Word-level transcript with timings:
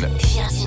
Latine. 0.00 0.65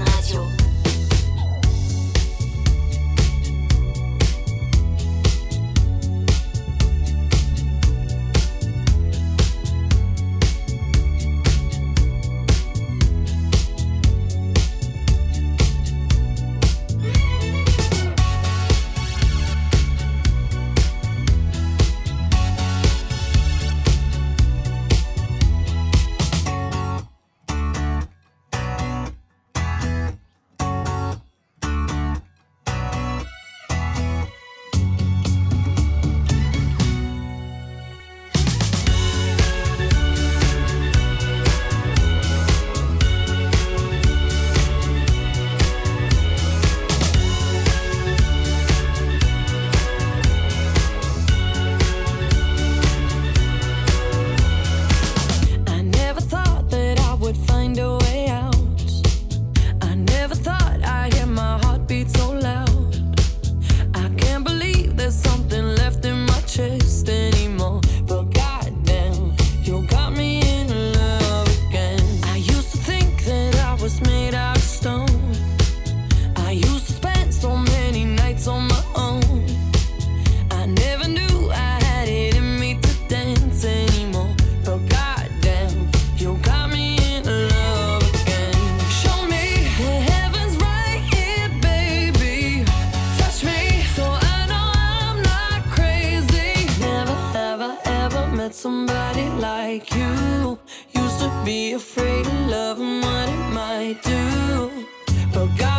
But 105.39 105.78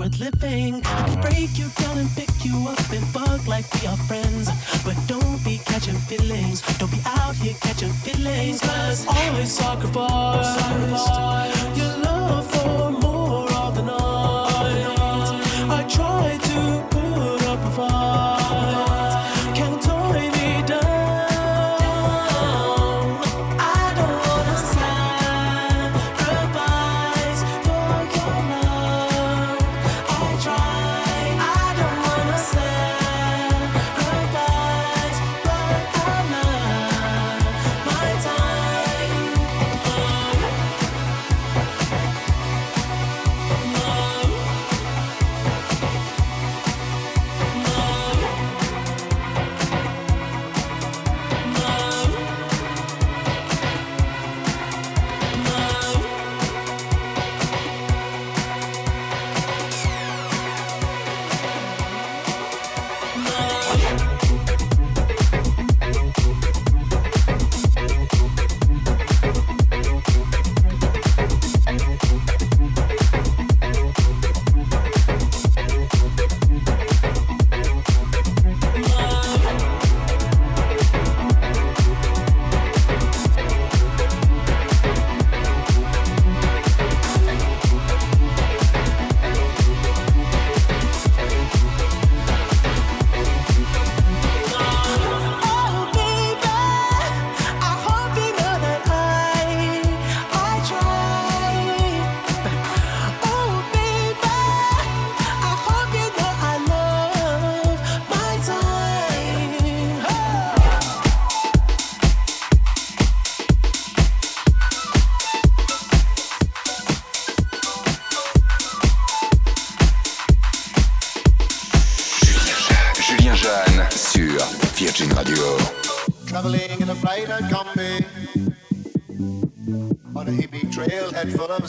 worth 0.00 0.18
living. 0.18 0.59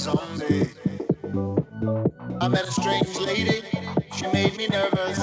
zombie. 0.01 0.67
I 2.41 2.47
met 2.47 2.67
a 2.67 2.71
strange 2.71 3.19
lady, 3.19 3.61
she 4.15 4.25
made 4.33 4.57
me 4.57 4.67
nervous. 4.67 5.19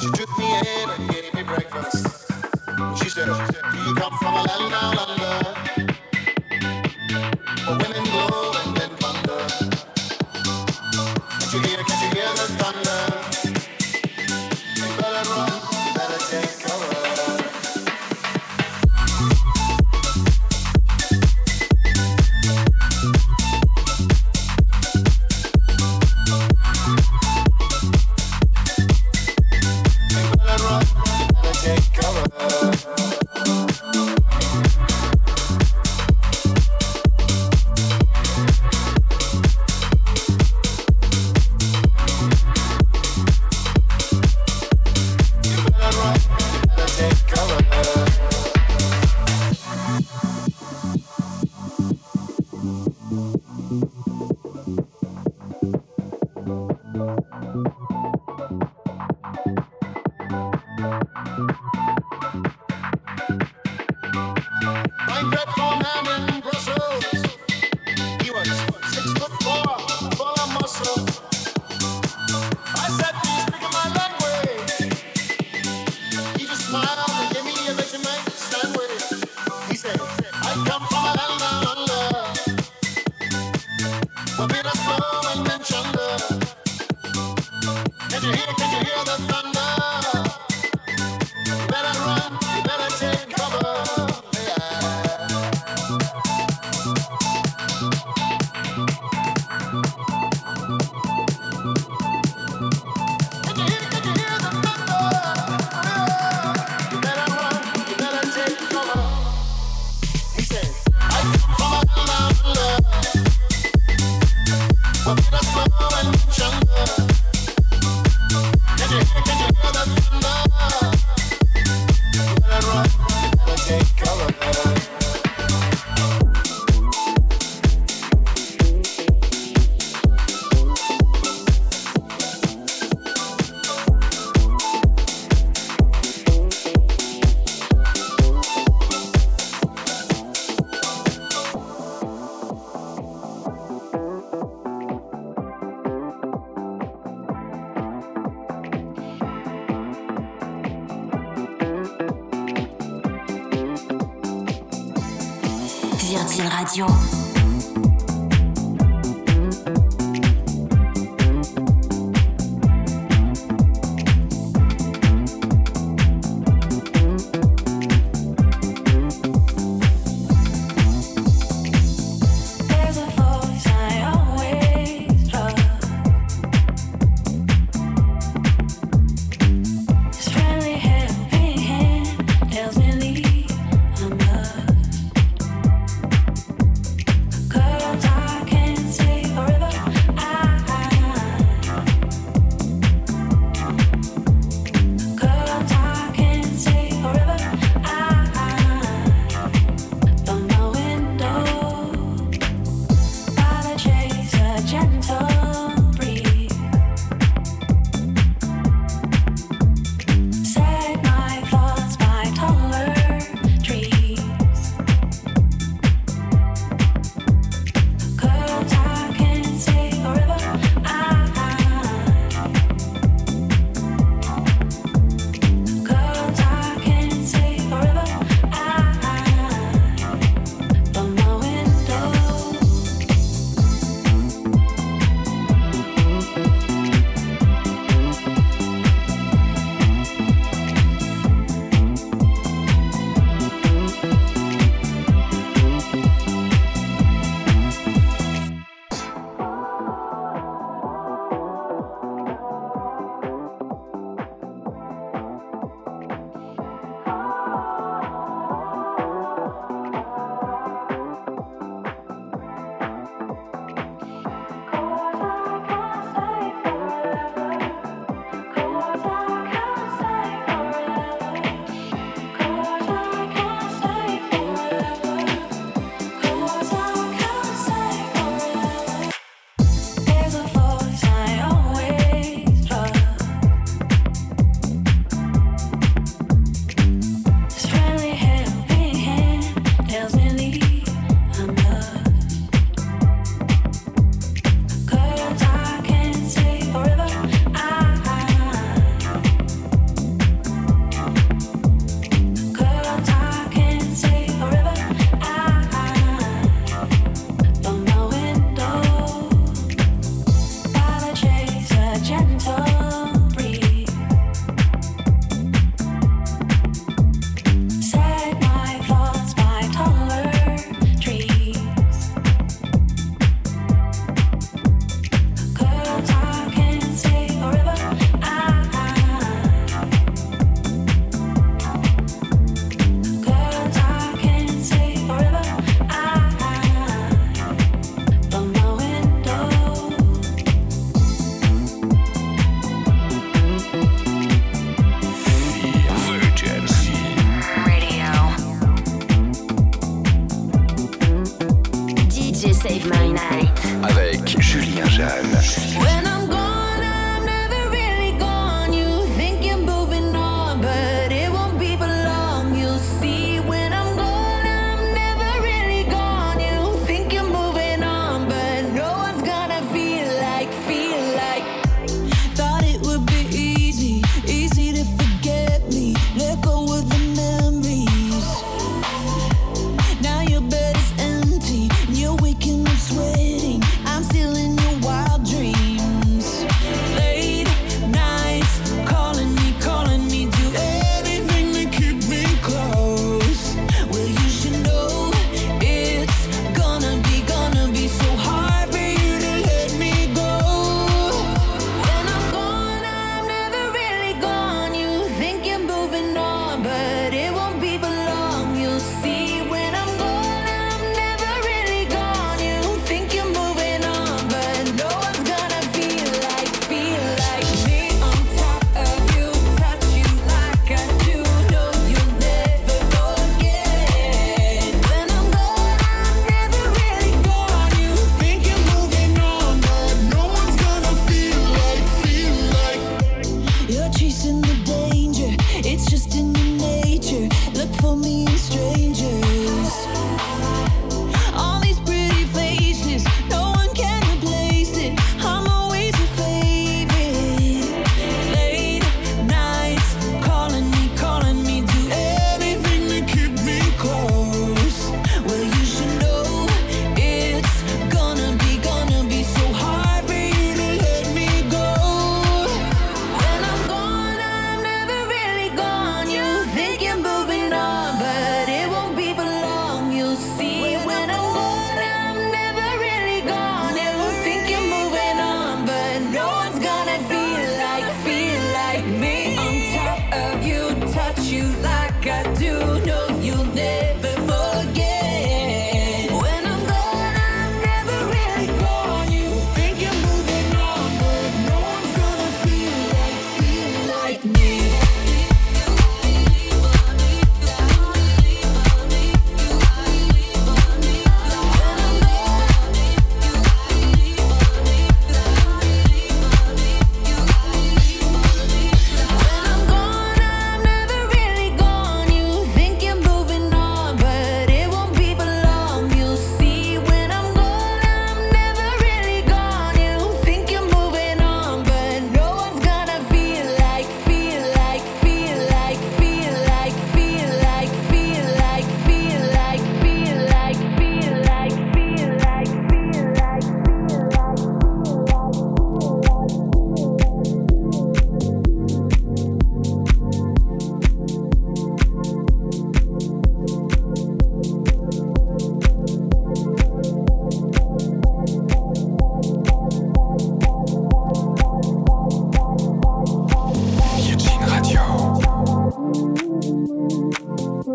She 0.00 0.10
took 0.10 0.36
me 0.36 0.58
in 0.58 0.90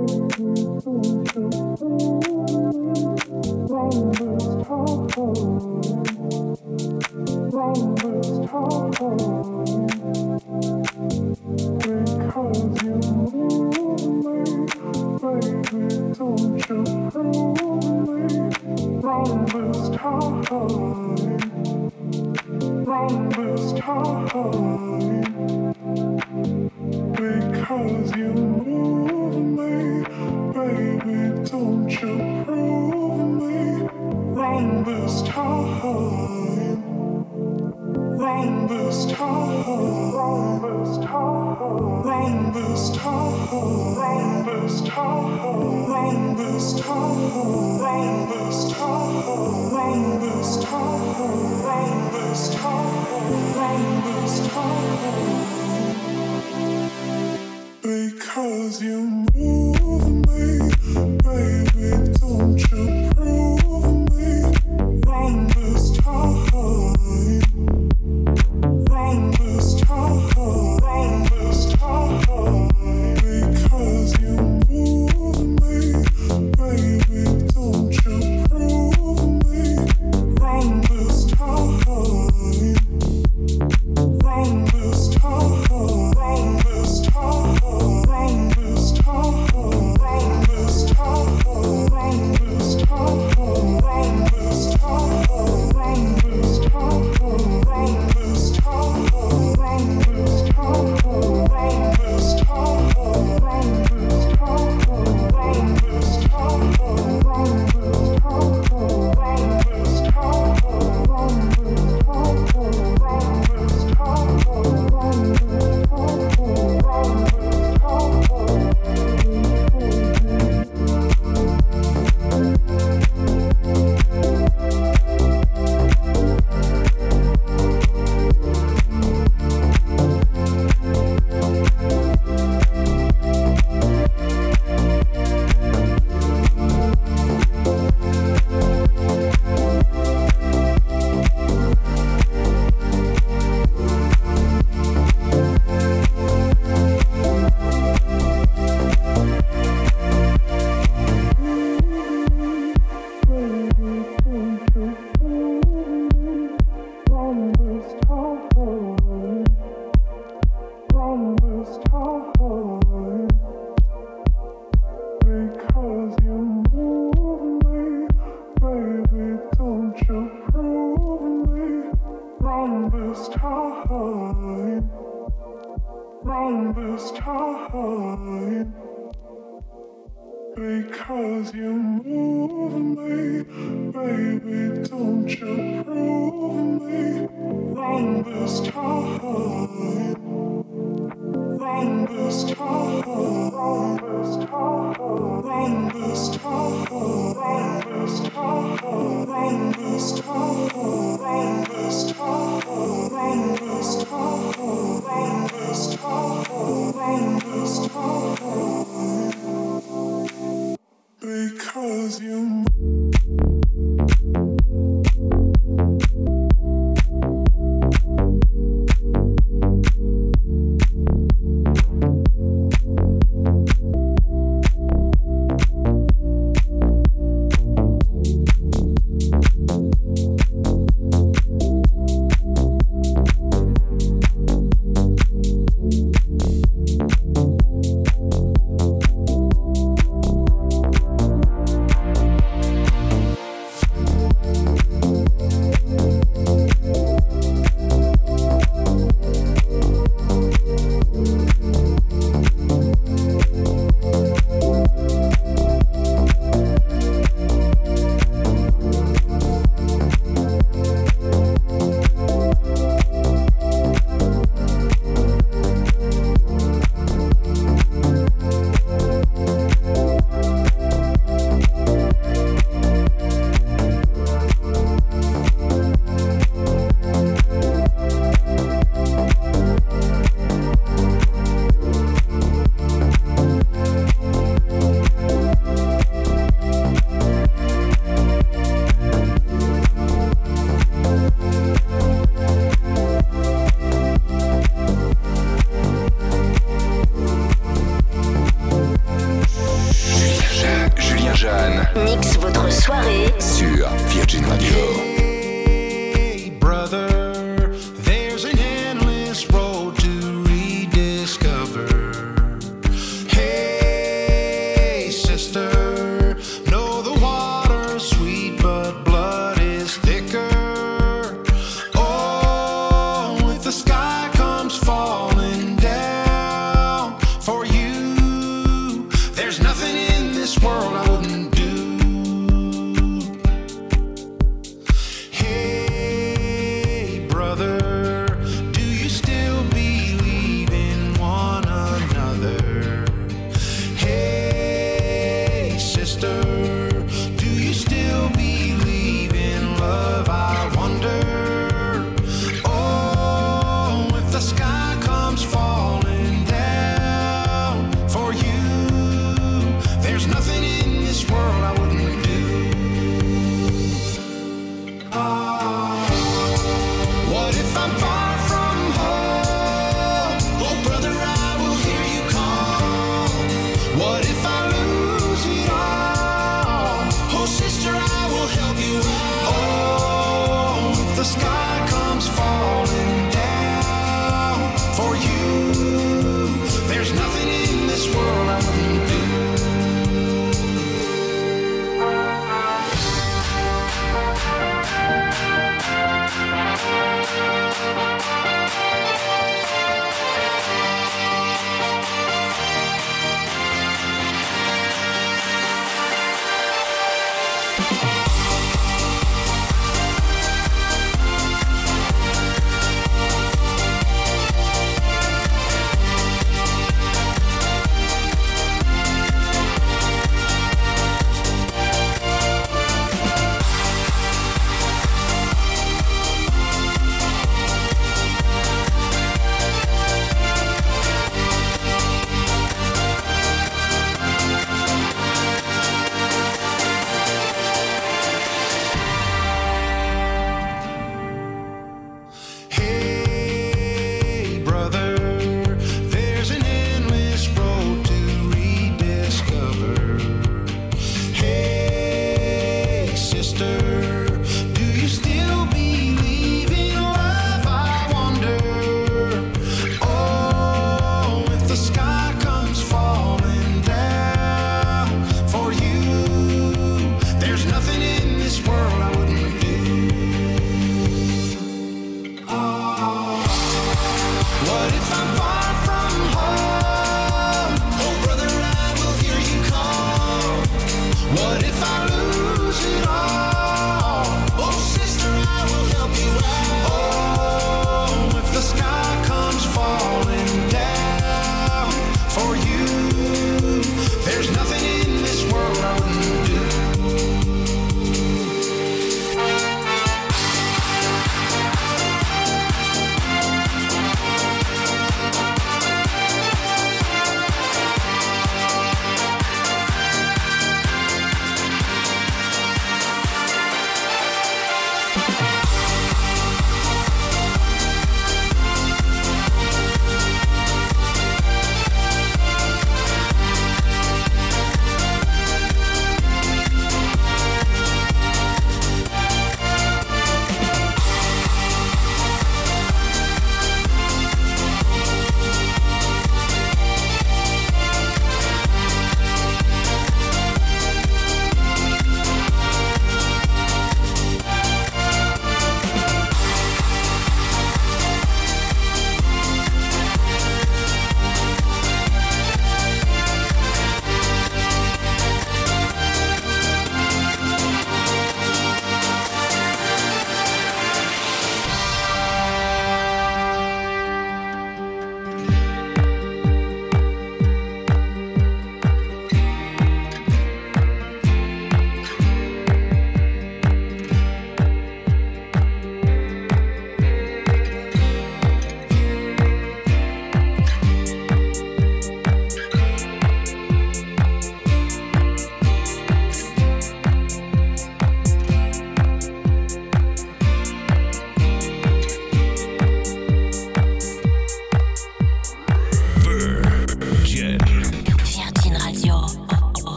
Numbers 0.00 0.32
talk, 4.66 5.16
numbers 7.52 8.50
talk. 8.50 9.39